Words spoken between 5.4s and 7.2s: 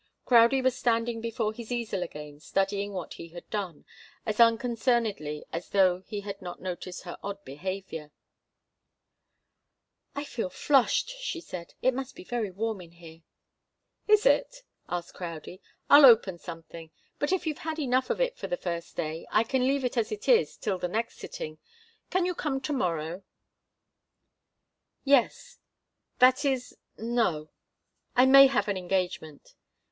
as though he had not noticed her